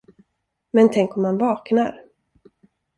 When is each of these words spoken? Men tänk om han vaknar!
Men 0.73 0.91
tänk 0.91 1.17
om 1.17 1.23
han 1.25 1.37
vaknar! 1.37 2.03